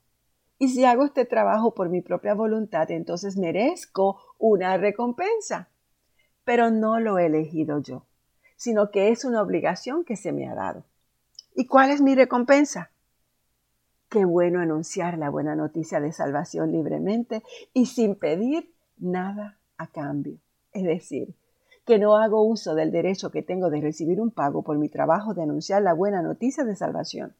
Y 0.58 0.68
si 0.68 0.84
hago 0.84 1.04
este 1.04 1.24
trabajo 1.24 1.74
por 1.74 1.90
mi 1.90 2.00
propia 2.00 2.34
voluntad, 2.34 2.90
entonces 2.90 3.36
merezco 3.36 4.18
una 4.38 4.76
recompensa. 4.78 5.68
Pero 6.44 6.70
no 6.70 6.98
lo 7.00 7.18
he 7.18 7.26
elegido 7.26 7.80
yo, 7.80 8.06
sino 8.56 8.90
que 8.90 9.10
es 9.10 9.24
una 9.24 9.42
obligación 9.42 10.04
que 10.04 10.16
se 10.16 10.32
me 10.32 10.48
ha 10.48 10.54
dado. 10.54 10.84
¿Y 11.54 11.66
cuál 11.66 11.90
es 11.90 12.00
mi 12.00 12.14
recompensa? 12.14 12.90
Qué 14.08 14.24
bueno 14.24 14.60
anunciar 14.60 15.18
la 15.18 15.30
buena 15.30 15.56
noticia 15.56 16.00
de 16.00 16.12
salvación 16.12 16.70
libremente 16.70 17.42
y 17.72 17.86
sin 17.86 18.14
pedir 18.14 18.72
nada 18.98 19.58
a 19.78 19.88
cambio. 19.88 20.38
Es 20.72 20.84
decir, 20.84 21.34
que 21.84 21.98
no 21.98 22.16
hago 22.16 22.42
uso 22.42 22.74
del 22.74 22.92
derecho 22.92 23.30
que 23.30 23.42
tengo 23.42 23.68
de 23.68 23.80
recibir 23.80 24.20
un 24.20 24.30
pago 24.30 24.62
por 24.62 24.78
mi 24.78 24.88
trabajo 24.88 25.34
de 25.34 25.42
anunciar 25.42 25.82
la 25.82 25.92
buena 25.92 26.22
noticia 26.22 26.64
de 26.64 26.76
salvación. 26.76 27.34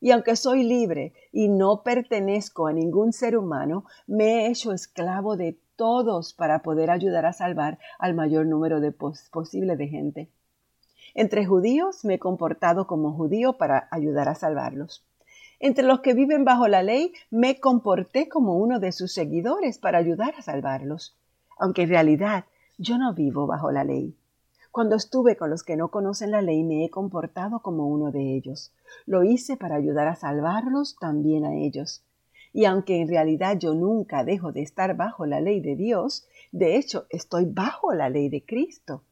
Y 0.00 0.12
aunque 0.12 0.36
soy 0.36 0.62
libre 0.62 1.12
y 1.32 1.48
no 1.48 1.82
pertenezco 1.82 2.66
a 2.66 2.72
ningún 2.72 3.12
ser 3.12 3.36
humano, 3.36 3.84
me 4.06 4.46
he 4.46 4.50
hecho 4.50 4.72
esclavo 4.72 5.36
de 5.36 5.58
todos 5.76 6.32
para 6.32 6.62
poder 6.62 6.90
ayudar 6.90 7.26
a 7.26 7.32
salvar 7.32 7.78
al 7.98 8.14
mayor 8.14 8.46
número 8.46 8.80
de 8.80 8.92
posible 8.92 9.76
de 9.76 9.88
gente. 9.88 10.30
Entre 11.14 11.46
judíos 11.46 12.04
me 12.04 12.14
he 12.14 12.18
comportado 12.18 12.86
como 12.86 13.12
judío 13.12 13.58
para 13.58 13.88
ayudar 13.90 14.28
a 14.28 14.34
salvarlos. 14.34 15.07
Entre 15.60 15.84
los 15.84 16.00
que 16.00 16.14
viven 16.14 16.44
bajo 16.44 16.68
la 16.68 16.84
ley, 16.84 17.12
me 17.30 17.58
comporté 17.58 18.28
como 18.28 18.56
uno 18.58 18.78
de 18.78 18.92
sus 18.92 19.12
seguidores 19.12 19.78
para 19.78 19.98
ayudar 19.98 20.34
a 20.36 20.42
salvarlos, 20.42 21.16
aunque 21.58 21.82
en 21.82 21.88
realidad 21.88 22.44
yo 22.78 22.96
no 22.96 23.12
vivo 23.12 23.46
bajo 23.48 23.72
la 23.72 23.82
ley. 23.82 24.16
Cuando 24.70 24.94
estuve 24.94 25.36
con 25.36 25.50
los 25.50 25.64
que 25.64 25.76
no 25.76 25.90
conocen 25.90 26.30
la 26.30 26.42
ley, 26.42 26.62
me 26.62 26.84
he 26.84 26.90
comportado 26.90 27.60
como 27.60 27.88
uno 27.88 28.12
de 28.12 28.36
ellos. 28.36 28.72
Lo 29.04 29.24
hice 29.24 29.56
para 29.56 29.74
ayudar 29.74 30.06
a 30.06 30.14
salvarlos 30.14 30.96
también 31.00 31.44
a 31.44 31.56
ellos. 31.56 32.04
Y 32.52 32.64
aunque 32.64 33.00
en 33.00 33.08
realidad 33.08 33.58
yo 33.58 33.74
nunca 33.74 34.22
dejo 34.22 34.52
de 34.52 34.62
estar 34.62 34.96
bajo 34.96 35.26
la 35.26 35.40
ley 35.40 35.60
de 35.60 35.74
Dios, 35.74 36.28
de 36.52 36.76
hecho 36.76 37.06
estoy 37.10 37.46
bajo 37.46 37.92
la 37.92 38.08
ley 38.08 38.28
de 38.28 38.44
Cristo. 38.44 39.02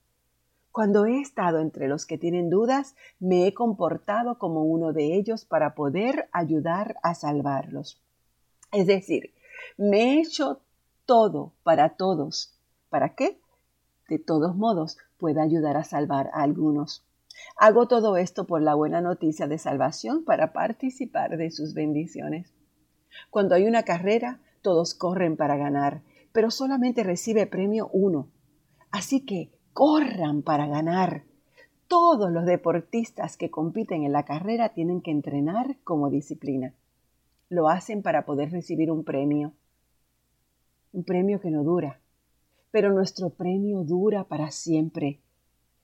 Cuando 0.77 1.07
he 1.07 1.23
estado 1.23 1.61
entre 1.61 1.89
los 1.89 2.05
que 2.05 2.19
tienen 2.19 2.51
dudas, 2.51 2.97
me 3.19 3.47
he 3.47 3.55
comportado 3.55 4.37
como 4.37 4.63
uno 4.65 4.93
de 4.93 5.17
ellos 5.17 5.47
para 5.47 5.75
poder 5.75 6.29
ayudar 6.33 6.97
a 7.03 7.15
salvarlos. 7.15 7.99
Es 8.73 8.87
decir, 8.87 9.33
me 9.79 10.03
he 10.03 10.21
hecho 10.21 10.61
todo 11.07 11.55
para 11.63 11.97
todos. 11.97 12.61
¿Para 12.91 13.15
qué? 13.15 13.41
De 14.11 14.19
todos 14.19 14.55
modos, 14.55 14.99
pueda 15.17 15.43
ayudar 15.43 15.79
a 15.79 15.85
salvar 15.85 16.29
a 16.35 16.43
algunos. 16.43 17.07
Hago 17.57 17.89
todo 17.89 18.19
esto 18.19 18.47
por 18.47 18.61
la 18.61 18.75
buena 18.75 19.01
noticia 19.01 19.47
de 19.47 19.57
salvación 19.57 20.27
para 20.27 20.53
participar 20.53 21.39
de 21.39 21.51
sus 21.53 21.73
bendiciones. 21.73 22.53
Cuando 23.31 23.55
hay 23.55 23.65
una 23.65 23.85
carrera, 23.85 24.41
todos 24.61 24.93
corren 24.93 25.39
para 25.39 25.57
ganar, 25.57 26.03
pero 26.33 26.51
solamente 26.51 27.03
recibe 27.03 27.47
premio 27.47 27.89
uno. 27.95 28.29
Así 28.91 29.25
que 29.25 29.56
corran 29.77 30.41
para 30.41 30.67
ganar. 30.67 31.25
Todos 31.87 32.33
los 32.33 32.47
deportistas 32.47 33.37
que 33.37 33.51
compiten 33.51 34.05
en 34.05 34.13
la 34.13 34.25
carrera 34.25 34.71
tienen 34.71 35.03
que 35.03 35.11
entrenar 35.11 35.77
como 35.85 36.09
disciplina. 36.09 36.73
Lo 37.51 37.69
hacen 37.69 38.01
para 38.01 38.25
poder 38.25 38.51
recibir 38.51 38.91
un 38.91 39.05
premio. 39.05 39.53
Un 40.95 41.05
premio 41.05 41.43
que 41.43 41.51
no 41.51 41.63
dura. 41.63 42.01
Pero 42.71 42.91
nuestro 42.91 43.29
premio 43.29 43.83
dura 43.83 44.25
para 44.25 44.51
siempre. 44.51 45.21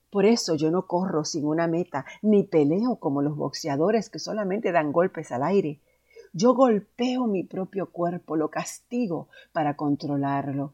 Por 0.08 0.24
eso 0.24 0.54
yo 0.54 0.70
no 0.70 0.86
corro 0.86 1.26
sin 1.26 1.44
una 1.44 1.66
meta, 1.66 2.06
ni 2.22 2.44
peleo 2.44 2.96
como 2.96 3.20
los 3.20 3.36
boxeadores 3.36 4.08
que 4.08 4.18
solamente 4.18 4.72
dan 4.72 4.90
golpes 4.90 5.32
al 5.32 5.42
aire. 5.42 5.80
Yo 6.32 6.54
golpeo 6.54 7.26
mi 7.26 7.44
propio 7.44 7.90
cuerpo, 7.90 8.36
lo 8.36 8.48
castigo 8.48 9.28
para 9.52 9.76
controlarlo, 9.76 10.72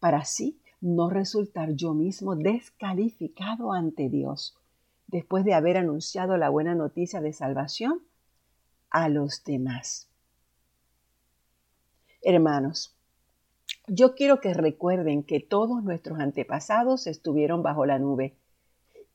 para 0.00 0.18
así 0.18 0.60
no 0.80 1.10
resultar 1.10 1.74
yo 1.74 1.94
mismo 1.94 2.36
descalificado 2.36 3.72
ante 3.72 4.08
Dios 4.08 4.56
después 5.06 5.44
de 5.44 5.54
haber 5.54 5.76
anunciado 5.76 6.36
la 6.36 6.50
buena 6.50 6.74
noticia 6.74 7.20
de 7.20 7.32
salvación 7.32 8.02
a 8.90 9.08
los 9.08 9.42
demás. 9.44 10.08
Hermanos, 12.22 12.94
yo 13.86 14.14
quiero 14.14 14.40
que 14.40 14.54
recuerden 14.54 15.22
que 15.22 15.40
todos 15.40 15.82
nuestros 15.82 16.20
antepasados 16.20 17.06
estuvieron 17.06 17.62
bajo 17.62 17.86
la 17.86 17.98
nube 17.98 18.36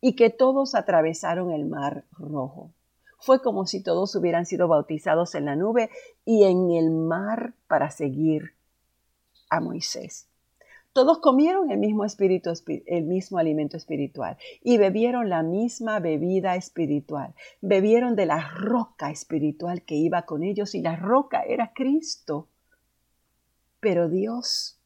y 0.01 0.15
que 0.15 0.29
todos 0.29 0.75
atravesaron 0.75 1.51
el 1.51 1.65
mar 1.65 2.05
rojo. 2.12 2.74
Fue 3.20 3.41
como 3.41 3.67
si 3.67 3.82
todos 3.82 4.15
hubieran 4.15 4.46
sido 4.46 4.67
bautizados 4.67 5.36
en 5.36 5.46
la 5.46 5.55
nube 5.55 5.89
y 6.25 6.43
en 6.43 6.72
el 6.72 6.91
mar 6.91 7.53
para 7.67 7.89
seguir 7.89 8.55
a 9.50 9.62
Moisés. 9.62 10.27
Todos 10.93 11.17
comieron 11.17 11.71
el 11.71 11.79
mismo 11.79 12.05
espíritu, 12.05 12.51
el 12.85 13.05
mismo 13.05 13.39
alimento 13.39 13.77
espiritual 13.77 14.38
y 14.62 14.77
bebieron 14.77 15.27
la 15.27 15.41
misma 15.41 16.00
bebida 16.00 16.55
espiritual. 16.55 17.33
Bebieron 17.62 18.15
de 18.15 18.27
la 18.27 18.47
roca 18.47 19.09
espiritual 19.09 19.81
que 19.81 19.95
iba 19.95 20.21
con 20.21 20.43
ellos 20.43 20.75
y 20.75 20.81
la 20.83 20.95
roca 20.95 21.41
era 21.41 21.73
Cristo. 21.73 22.47
Pero 23.79 24.07
Dios 24.07 24.77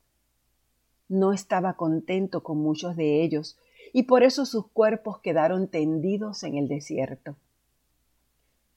no 1.10 1.34
estaba 1.34 1.74
contento 1.74 2.42
con 2.42 2.58
muchos 2.60 2.96
de 2.96 3.22
ellos 3.22 3.58
y 3.92 4.04
por 4.04 4.24
eso 4.24 4.46
sus 4.46 4.68
cuerpos 4.68 5.20
quedaron 5.20 5.68
tendidos 5.68 6.44
en 6.44 6.56
el 6.56 6.70
desierto. 6.70 7.36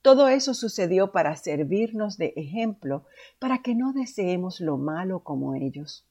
Todo 0.02 0.26
eso 0.26 0.52
sucedió 0.52 1.12
para 1.12 1.37
servirnos 1.37 2.18
de 2.18 2.32
ejemplo, 2.34 3.04
para 3.38 3.62
que 3.62 3.76
no 3.76 3.92
deseemos 3.92 4.60
lo 4.60 4.78
malo 4.78 5.20
como 5.20 5.54
ellos 5.54 6.04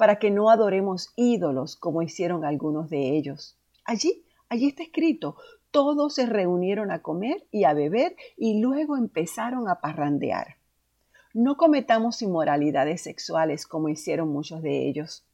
para 0.00 0.18
que 0.18 0.30
no 0.30 0.48
adoremos 0.48 1.12
ídolos 1.14 1.76
como 1.76 2.00
hicieron 2.00 2.42
algunos 2.46 2.88
de 2.88 3.18
ellos. 3.18 3.58
Allí, 3.84 4.24
allí 4.48 4.68
está 4.68 4.82
escrito, 4.82 5.36
todos 5.70 6.14
se 6.14 6.24
reunieron 6.24 6.90
a 6.90 7.02
comer 7.02 7.46
y 7.50 7.64
a 7.64 7.74
beber 7.74 8.16
y 8.38 8.62
luego 8.62 8.96
empezaron 8.96 9.68
a 9.68 9.82
parrandear. 9.82 10.56
No 11.34 11.58
cometamos 11.58 12.22
inmoralidades 12.22 13.02
sexuales 13.02 13.66
como 13.66 13.90
hicieron 13.90 14.32
muchos 14.32 14.62
de 14.62 14.88
ellos. 14.88 15.26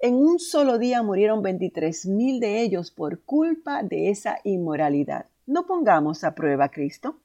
En 0.00 0.14
un 0.14 0.38
solo 0.38 0.78
día 0.78 1.02
murieron 1.02 1.42
23 1.42 2.06
mil 2.06 2.40
de 2.40 2.62
ellos 2.62 2.90
por 2.90 3.20
culpa 3.20 3.82
de 3.82 4.08
esa 4.08 4.38
inmoralidad. 4.44 5.26
No 5.44 5.66
pongamos 5.66 6.24
a 6.24 6.34
prueba 6.34 6.64
a 6.64 6.70
Cristo 6.70 7.18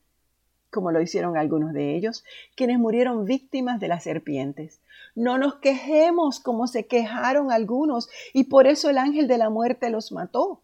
como 0.69 0.91
lo 0.91 1.01
hicieron 1.01 1.37
algunos 1.37 1.73
de 1.73 1.95
ellos, 1.95 2.23
quienes 2.55 2.79
murieron 2.79 3.25
víctimas 3.25 3.79
de 3.79 3.87
las 3.87 4.03
serpientes. 4.03 4.81
No 5.19 5.37
nos 5.37 5.55
quejemos 5.55 6.39
como 6.39 6.65
se 6.65 6.87
quejaron 6.87 7.51
algunos 7.51 8.07
y 8.31 8.45
por 8.45 8.67
eso 8.67 8.89
el 8.89 8.97
ángel 8.97 9.27
de 9.27 9.37
la 9.37 9.49
muerte 9.49 9.89
los 9.89 10.13
mató. 10.13 10.61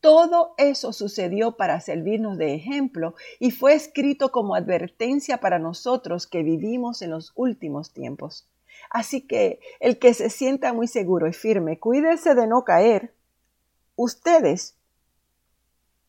Todo 0.00 0.54
eso 0.58 0.92
sucedió 0.92 1.56
para 1.56 1.78
servirnos 1.78 2.38
de 2.38 2.54
ejemplo 2.56 3.14
y 3.38 3.52
fue 3.52 3.74
escrito 3.74 4.32
como 4.32 4.56
advertencia 4.56 5.38
para 5.38 5.60
nosotros 5.60 6.26
que 6.26 6.42
vivimos 6.42 7.02
en 7.02 7.10
los 7.10 7.30
últimos 7.36 7.92
tiempos. 7.92 8.48
Así 8.90 9.20
que 9.28 9.60
el 9.78 10.00
que 10.00 10.12
se 10.12 10.28
sienta 10.28 10.72
muy 10.72 10.88
seguro 10.88 11.28
y 11.28 11.32
firme, 11.32 11.78
cuídese 11.78 12.34
de 12.34 12.48
no 12.48 12.64
caer. 12.64 13.14
Ustedes 13.94 14.76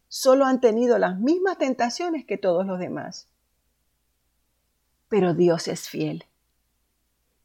solo 0.07 0.45
han 0.45 0.59
tenido 0.59 0.97
las 0.97 1.19
mismas 1.19 1.59
tentaciones 1.59 2.25
que 2.25 2.39
todos 2.39 2.65
los 2.65 2.79
demás. 2.79 3.27
Pero 5.07 5.35
Dios 5.35 5.67
es 5.67 5.87
fiel 5.87 6.25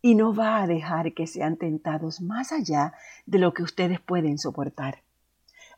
y 0.02 0.14
no 0.14 0.35
va 0.35 0.62
a 0.62 0.66
dejar 0.66 1.12
que 1.12 1.26
sean 1.26 1.57
tentados 1.57 2.21
más 2.21 2.52
allá 2.52 2.95
de 3.26 3.38
lo 3.38 3.52
que 3.52 3.62
ustedes 3.62 4.00
pueden 4.00 4.38
soportar. 4.38 5.02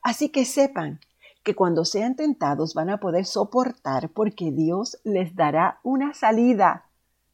Así 0.03 0.29
que 0.29 0.45
sepan 0.45 1.01
que 1.43 1.55
cuando 1.55 1.85
sean 1.85 2.15
tentados 2.15 2.75
van 2.75 2.91
a 2.91 2.99
poder 2.99 3.25
soportar 3.25 4.11
porque 4.11 4.53
Dios 4.53 4.99
les 5.05 5.35
dará 5.35 5.81
una 5.83 6.15
salida. 6.15 6.87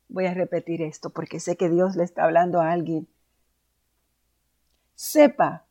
Voy 0.08 0.26
a 0.26 0.34
repetir 0.34 0.82
esto 0.82 1.10
porque 1.10 1.40
sé 1.40 1.56
que 1.56 1.68
Dios 1.68 1.96
le 1.96 2.04
está 2.04 2.24
hablando 2.24 2.60
a 2.60 2.72
alguien. 2.72 3.06
Sepa 4.94 5.64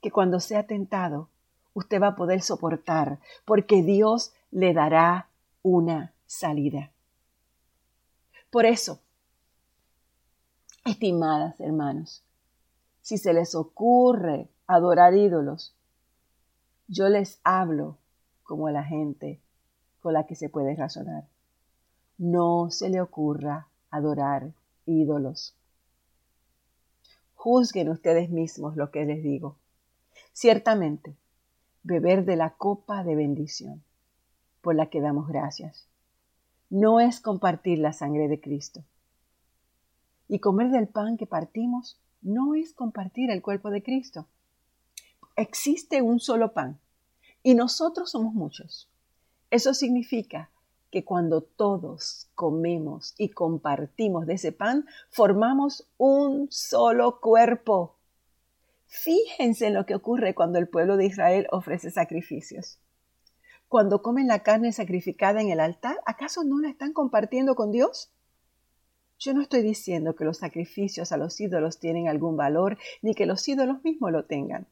que 0.00 0.10
cuando 0.10 0.40
sea 0.40 0.66
tentado, 0.66 1.28
usted 1.74 2.00
va 2.00 2.08
a 2.08 2.16
poder 2.16 2.42
soportar, 2.42 3.18
porque 3.44 3.82
Dios 3.82 4.32
le 4.50 4.72
dará 4.74 5.28
una 5.62 6.12
salida. 6.26 6.92
Por 8.50 8.66
eso, 8.66 9.00
estimadas 10.88 11.60
hermanos, 11.60 12.24
si 13.00 13.18
se 13.18 13.32
les 13.32 13.54
ocurre 13.54 14.48
adorar 14.66 15.14
ídolos, 15.14 15.74
yo 16.88 17.08
les 17.08 17.40
hablo 17.44 17.98
como 18.42 18.70
la 18.70 18.84
gente 18.84 19.40
con 20.00 20.14
la 20.14 20.26
que 20.26 20.34
se 20.34 20.48
puede 20.48 20.74
razonar. 20.74 21.28
No 22.16 22.70
se 22.70 22.88
le 22.88 23.00
ocurra 23.00 23.68
adorar 23.90 24.52
ídolos. 24.86 25.54
Juzguen 27.34 27.88
ustedes 27.88 28.30
mismos 28.30 28.76
lo 28.76 28.90
que 28.90 29.04
les 29.04 29.22
digo. 29.22 29.56
Ciertamente, 30.32 31.14
beber 31.82 32.24
de 32.24 32.36
la 32.36 32.50
copa 32.50 33.04
de 33.04 33.14
bendición 33.14 33.82
por 34.60 34.74
la 34.74 34.90
que 34.90 35.00
damos 35.00 35.28
gracias. 35.28 35.88
No 36.70 37.00
es 37.00 37.20
compartir 37.20 37.78
la 37.78 37.92
sangre 37.92 38.28
de 38.28 38.40
Cristo. 38.40 38.82
Y 40.28 40.40
comer 40.40 40.70
del 40.70 40.88
pan 40.88 41.16
que 41.16 41.26
partimos 41.26 41.98
no 42.22 42.54
es 42.54 42.74
compartir 42.74 43.30
el 43.30 43.42
cuerpo 43.42 43.70
de 43.70 43.82
Cristo. 43.82 44.26
Existe 45.36 46.02
un 46.02 46.20
solo 46.20 46.52
pan 46.52 46.78
y 47.42 47.54
nosotros 47.54 48.10
somos 48.10 48.34
muchos. 48.34 48.88
Eso 49.50 49.72
significa 49.72 50.50
que 50.90 51.04
cuando 51.04 51.42
todos 51.42 52.28
comemos 52.34 53.14
y 53.18 53.30
compartimos 53.30 54.26
de 54.26 54.34
ese 54.34 54.52
pan, 54.52 54.86
formamos 55.10 55.88
un 55.96 56.48
solo 56.50 57.20
cuerpo. 57.20 57.96
Fíjense 58.86 59.66
en 59.66 59.74
lo 59.74 59.84
que 59.84 59.94
ocurre 59.94 60.34
cuando 60.34 60.58
el 60.58 60.68
pueblo 60.68 60.96
de 60.96 61.06
Israel 61.06 61.46
ofrece 61.50 61.90
sacrificios. 61.90 62.78
Cuando 63.68 64.00
comen 64.00 64.26
la 64.26 64.42
carne 64.42 64.72
sacrificada 64.72 65.42
en 65.42 65.50
el 65.50 65.60
altar, 65.60 65.98
¿acaso 66.06 66.42
no 66.42 66.58
la 66.58 66.70
están 66.70 66.94
compartiendo 66.94 67.54
con 67.54 67.70
Dios? 67.70 68.10
Yo 69.18 69.34
no 69.34 69.42
estoy 69.42 69.62
diciendo 69.62 70.14
que 70.14 70.24
los 70.24 70.38
sacrificios 70.38 71.12
a 71.12 71.16
los 71.16 71.40
ídolos 71.40 71.78
tienen 71.78 72.08
algún 72.08 72.36
valor, 72.36 72.78
ni 73.02 73.14
que 73.14 73.26
los 73.26 73.46
ídolos 73.48 73.82
mismos 73.84 74.12
lo 74.12 74.24
tengan. 74.24 74.66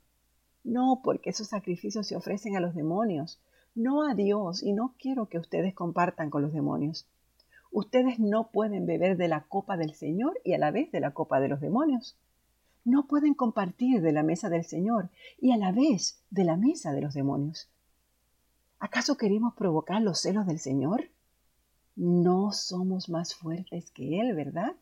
No, 0.65 1.01
porque 1.03 1.31
esos 1.31 1.49
sacrificios 1.49 2.07
se 2.07 2.17
ofrecen 2.17 2.57
a 2.57 2.61
los 2.61 2.75
demonios, 2.75 3.41
no 3.75 4.09
a 4.09 4.15
Dios, 4.15 4.63
y 4.63 4.73
no 4.73 4.95
quiero 4.99 5.29
que 5.29 5.39
ustedes 5.39 5.75
compartan 5.75 6.31
con 6.31 6.43
los 6.43 6.53
demonios. 6.53 7.07
Ustedes 7.71 8.19
no 8.19 8.51
pueden 8.51 8.87
beber 8.87 9.17
de 9.17 9.29
la 9.29 9.43
copa 9.43 9.77
del 9.77 9.95
Señor 9.95 10.41
y 10.45 10.55
a 10.55 10.59
la 10.59 10.71
vez 10.71 10.91
de 10.93 11.01
la 11.01 11.13
copa 11.13 11.41
de 11.41 11.49
los 11.49 11.61
demonios 11.61 12.17
no 12.87 13.09
pueden 13.09 13.35
compartir 13.35 14.01
de 14.01 14.13
la 14.13 14.23
mesa 14.23 14.49
del 14.49 14.65
Señor 14.65 15.11
y 15.41 15.51
a 15.51 15.57
la 15.57 15.73
vez 15.73 16.23
de 16.31 16.45
la 16.45 16.57
mesa 16.57 16.93
de 16.93 17.01
los 17.01 17.15
demonios. 17.15 17.69
¿Acaso 18.79 19.17
queremos 19.17 19.55
provocar 19.55 20.01
los 20.03 20.21
celos 20.21 20.47
del 20.47 20.61
Señor? 20.61 21.11
No 21.97 22.53
somos 22.53 23.09
más 23.09 23.35
fuertes 23.35 23.91
que 23.91 24.21
Él, 24.21 24.35
¿verdad? 24.35 24.77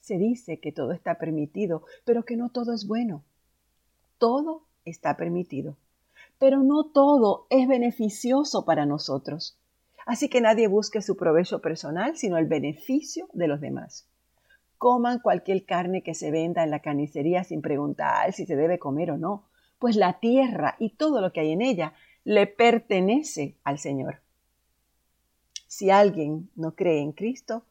Se 0.00 0.16
dice 0.16 0.60
que 0.60 0.72
todo 0.72 0.92
está 0.92 1.18
permitido, 1.18 1.84
pero 2.04 2.24
que 2.24 2.36
no 2.36 2.50
todo 2.50 2.72
es 2.72 2.86
bueno. 2.86 3.22
Todo 4.18 4.64
está 4.84 5.16
permitido, 5.16 5.76
pero 6.38 6.62
no 6.62 6.84
todo 6.84 7.46
es 7.50 7.68
beneficioso 7.68 8.64
para 8.64 8.86
nosotros. 8.86 9.58
Así 10.06 10.28
que 10.28 10.40
nadie 10.40 10.68
busque 10.68 11.02
su 11.02 11.16
provecho 11.16 11.60
personal, 11.60 12.16
sino 12.16 12.38
el 12.38 12.46
beneficio 12.46 13.28
de 13.34 13.48
los 13.48 13.60
demás 13.60 14.06
coman 14.80 15.18
cualquier 15.18 15.66
carne 15.66 16.02
que 16.02 16.14
se 16.14 16.30
venda 16.30 16.64
en 16.64 16.70
la 16.70 16.80
carnicería 16.80 17.44
sin 17.44 17.60
preguntar 17.60 18.32
si 18.32 18.46
se 18.46 18.56
debe 18.56 18.78
comer 18.78 19.10
o 19.10 19.18
no, 19.18 19.44
pues 19.78 19.94
la 19.94 20.20
tierra 20.20 20.76
y 20.78 20.94
todo 20.96 21.20
lo 21.20 21.34
que 21.34 21.40
hay 21.40 21.52
en 21.52 21.60
ella 21.60 21.92
le 22.24 22.46
pertenece 22.46 23.56
al 23.62 23.78
Señor. 23.78 24.22
Si 25.70 25.88
alguien 25.88 26.50
no 26.56 26.74
cree 26.74 27.00
en 27.00 27.12
Cristo, 27.12 27.62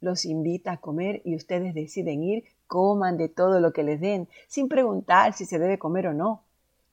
los 0.00 0.24
invita 0.24 0.70
a 0.70 0.76
comer 0.76 1.20
y 1.24 1.34
ustedes 1.34 1.74
deciden 1.74 2.22
ir, 2.22 2.44
coman 2.68 3.16
de 3.16 3.28
todo 3.28 3.58
lo 3.58 3.72
que 3.72 3.82
les 3.82 4.00
den, 4.00 4.28
sin 4.46 4.68
preguntar 4.68 5.32
si 5.32 5.44
se 5.44 5.58
debe 5.58 5.76
comer 5.76 6.06
o 6.06 6.14
no. 6.14 6.44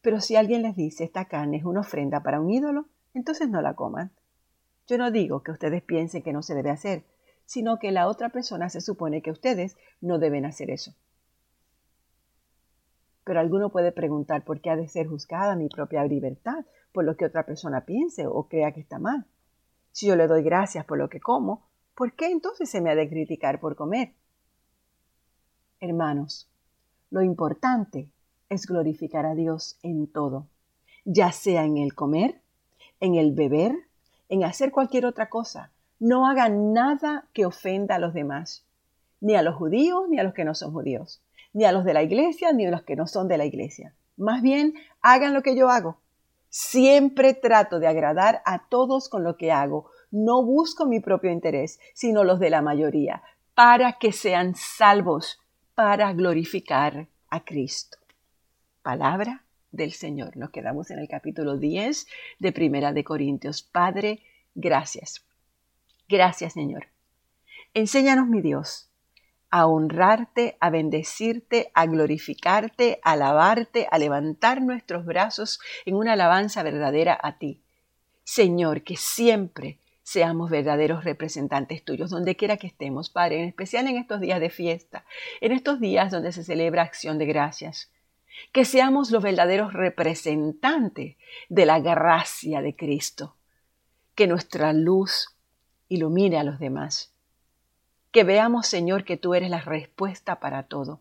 Pero 0.02 0.22
si 0.22 0.36
alguien 0.36 0.64
les 0.64 0.76
dice 0.76 1.04
esta 1.04 1.26
carne 1.26 1.58
es 1.58 1.66
una 1.66 1.82
ofrenda 1.82 2.24
para 2.24 2.42
un 2.42 2.50
ídolo, 2.50 2.88
entonces 3.14 3.48
no 3.48 3.62
la 3.62 3.76
coman. 3.76 4.10
Yo 4.88 4.98
no 4.98 5.12
digo 5.12 5.44
que 5.44 5.52
ustedes 5.52 5.84
piensen 5.84 6.24
que 6.24 6.34
no 6.34 6.42
se 6.42 6.56
debe 6.56 6.72
hacer, 6.72 7.04
sino 7.46 7.78
que 7.78 7.92
la 7.92 8.08
otra 8.08 8.30
persona 8.30 8.70
se 8.70 8.82
supone 8.82 9.22
que 9.22 9.30
ustedes 9.30 9.78
no 10.02 10.18
deben 10.18 10.46
hacer 10.46 10.72
eso. 10.72 10.96
Pero 13.24 13.40
alguno 13.40 13.70
puede 13.70 13.92
preguntar 13.92 14.44
por 14.44 14.62
qué 14.62 14.70
ha 14.70 14.76
de 14.76 14.88
ser 14.88 15.08
juzgada 15.08 15.56
mi 15.56 15.70
propia 15.70 16.04
libertad 16.06 16.66
por 16.92 17.06
lo 17.06 17.16
que 17.16 17.26
otra 17.26 17.46
persona 17.46 17.86
piense 17.86 18.28
o 18.28 18.48
crea 18.48 18.74
que 18.74 18.82
está 18.82 19.00
mal. 19.00 19.26
Si 19.92 20.08
yo 20.08 20.16
le 20.16 20.28
doy 20.28 20.44
gracias 20.44 20.86
por 20.86 20.98
lo 20.98 21.10
que 21.10 21.20
como, 21.20 21.68
¿por 21.96 22.14
qué 22.14 22.28
entonces 22.28 22.70
se 22.70 22.82
me 22.82 22.90
ha 22.90 22.96
de 22.96 23.10
criticar 23.10 23.60
por 23.60 23.76
comer? 23.76 24.14
Hermanos, 25.80 26.50
lo 27.10 27.22
importante 27.22 28.10
es 28.50 28.66
glorificar 28.66 29.26
a 29.26 29.36
Dios 29.36 29.80
en 29.84 30.08
todo, 30.08 30.48
ya 31.06 31.32
sea 31.32 31.66
en 31.66 31.78
el 31.78 31.96
comer, 31.96 32.42
en 33.00 33.16
el 33.16 33.34
beber, 33.34 33.76
en 34.30 34.44
hacer 34.44 34.72
cualquier 34.72 35.06
otra 35.06 35.30
cosa. 35.30 35.72
No 36.00 36.28
hagan 36.28 36.74
nada 36.74 37.28
que 37.34 37.46
ofenda 37.46 37.96
a 37.96 38.00
los 38.00 38.14
demás, 38.14 38.66
ni 39.20 39.36
a 39.36 39.42
los 39.42 39.56
judíos 39.56 40.08
ni 40.10 40.20
a 40.20 40.24
los 40.24 40.34
que 40.34 40.46
no 40.46 40.56
son 40.56 40.72
judíos, 40.72 41.22
ni 41.54 41.66
a 41.66 41.72
los 41.72 41.86
de 41.86 41.94
la 41.94 42.04
iglesia 42.04 42.54
ni 42.54 42.66
a 42.66 42.72
los 42.72 42.84
que 42.84 42.96
no 42.96 43.08
son 43.08 43.28
de 43.28 43.38
la 43.38 43.46
iglesia. 43.46 43.94
Más 44.18 44.42
bien, 44.42 44.76
hagan 45.02 45.34
lo 45.34 45.42
que 45.42 45.56
yo 45.56 45.70
hago. 45.70 45.98
Siempre 46.50 47.34
trato 47.34 47.80
de 47.80 47.88
agradar 47.88 48.42
a 48.46 48.68
todos 48.68 49.10
con 49.10 49.24
lo 49.24 49.38
que 49.38 49.52
hago. 49.52 49.90
No 50.12 50.44
busco 50.44 50.86
mi 50.86 51.00
propio 51.00 51.32
interés, 51.32 51.80
sino 51.94 52.24
los 52.24 52.40
de 52.40 52.50
la 52.50 52.62
mayoría, 52.62 53.24
para 53.56 53.94
que 53.94 54.12
sean 54.12 54.56
salvos, 54.56 55.40
para 55.76 56.12
glorificar 56.14 57.08
a 57.30 57.44
Cristo. 57.44 57.98
Palabra 58.82 59.44
del 59.72 59.94
Señor. 59.94 60.36
Nos 60.36 60.50
quedamos 60.50 60.92
en 60.92 61.00
el 61.00 61.08
capítulo 61.08 61.58
10 61.58 62.06
de 62.40 62.52
Primera 62.52 62.92
de 62.92 63.04
Corintios. 63.04 63.64
Padre, 63.64 64.22
gracias. 64.54 65.26
Gracias, 66.10 66.54
Señor. 66.54 66.88
Enséñanos, 67.74 68.28
mi 68.28 68.42
Dios, 68.42 68.91
a 69.52 69.68
honrarte, 69.68 70.58
a 70.62 70.70
bendecirte, 70.70 71.72
a 71.74 71.86
glorificarte, 71.86 73.00
a 73.04 73.12
alabarte, 73.12 73.88
a 73.92 73.98
levantar 73.98 74.62
nuestros 74.62 75.06
brazos 75.06 75.60
en 75.86 75.96
una 75.96 76.14
alabanza 76.14 76.64
verdadera 76.64 77.20
a 77.22 77.38
ti. 77.38 77.62
Señor, 78.24 78.84
que 78.84 78.96
siempre 78.96 79.78
seamos 80.04 80.50
verdaderos 80.50 81.04
representantes 81.04 81.84
tuyos, 81.84 82.10
donde 82.10 82.38
quiera 82.38 82.58
que 82.58 82.68
estemos, 82.68 83.10
Padre, 83.10 83.42
en 83.42 83.50
especial 83.50 83.88
en 83.88 83.98
estos 83.98 84.22
días 84.22 84.40
de 84.40 84.50
fiesta, 84.50 85.06
en 85.42 85.52
estos 85.52 85.80
días 85.80 86.12
donde 86.12 86.32
se 86.32 86.44
celebra 86.44 86.84
acción 86.84 87.18
de 87.18 87.26
gracias. 87.26 87.92
Que 88.54 88.64
seamos 88.64 89.12
los 89.12 89.22
verdaderos 89.22 89.74
representantes 89.74 91.18
de 91.50 91.66
la 91.66 91.80
gracia 91.80 92.62
de 92.62 92.76
Cristo, 92.76 93.36
que 94.16 94.28
nuestra 94.28 94.72
luz 94.72 95.36
ilumine 95.90 96.40
a 96.40 96.44
los 96.44 96.58
demás, 96.58 97.11
que 98.12 98.24
veamos, 98.24 98.68
Señor, 98.68 99.04
que 99.04 99.18
tú 99.18 99.34
eres 99.34 99.50
la 99.50 99.62
respuesta 99.62 100.40
para 100.40 100.64
todo, 100.64 101.00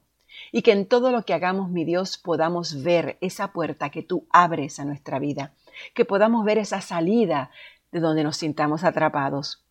y 0.52 0.62
que 0.62 0.72
en 0.72 0.86
todo 0.86 1.10
lo 1.10 1.24
que 1.24 1.34
hagamos, 1.34 1.70
mi 1.70 1.84
Dios, 1.84 2.18
podamos 2.18 2.82
ver 2.82 3.18
esa 3.20 3.52
puerta 3.52 3.90
que 3.90 4.02
tú 4.02 4.26
abres 4.30 4.78
a 4.78 4.84
nuestra 4.84 5.18
vida, 5.18 5.52
que 5.94 6.04
podamos 6.04 6.44
ver 6.44 6.58
esa 6.58 6.80
salida 6.80 7.50
de 7.92 8.00
donde 8.00 8.24
nos 8.24 8.36
sintamos 8.36 8.84
atrapados, 8.84 9.64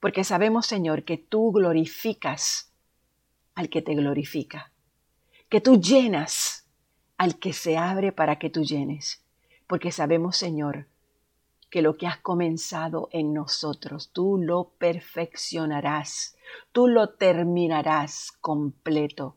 porque 0.00 0.24
sabemos, 0.24 0.66
Señor, 0.66 1.04
que 1.04 1.18
tú 1.18 1.52
glorificas 1.52 2.72
al 3.54 3.68
que 3.68 3.82
te 3.82 3.94
glorifica, 3.94 4.72
que 5.48 5.60
tú 5.60 5.80
llenas 5.80 6.66
al 7.16 7.38
que 7.38 7.52
se 7.52 7.76
abre 7.76 8.12
para 8.12 8.38
que 8.38 8.48
tú 8.48 8.62
llenes, 8.62 9.22
porque 9.66 9.92
sabemos, 9.92 10.36
Señor, 10.36 10.86
que 11.70 11.82
lo 11.82 11.96
que 11.96 12.06
has 12.06 12.18
comenzado 12.18 13.08
en 13.12 13.34
nosotros, 13.34 14.10
tú 14.12 14.38
lo 14.38 14.70
perfeccionarás, 14.78 16.36
tú 16.72 16.88
lo 16.88 17.10
terminarás 17.10 18.32
completo 18.40 19.36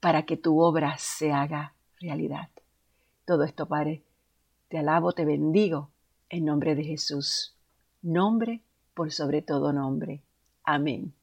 para 0.00 0.24
que 0.24 0.36
tu 0.36 0.60
obra 0.60 0.96
se 0.98 1.32
haga 1.32 1.74
realidad. 2.00 2.48
Todo 3.24 3.44
esto, 3.44 3.66
Padre, 3.66 4.02
te 4.68 4.78
alabo, 4.78 5.12
te 5.12 5.24
bendigo 5.24 5.90
en 6.28 6.44
nombre 6.44 6.74
de 6.74 6.84
Jesús, 6.84 7.56
nombre 8.02 8.62
por 8.94 9.12
sobre 9.12 9.42
todo 9.42 9.72
nombre. 9.72 10.22
Amén. 10.64 11.17